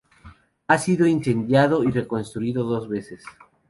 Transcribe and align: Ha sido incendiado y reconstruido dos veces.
Ha 0.67 0.79
sido 0.79 1.05
incendiado 1.05 1.83
y 1.83 1.91
reconstruido 1.91 2.63
dos 2.63 2.89
veces. 2.89 3.23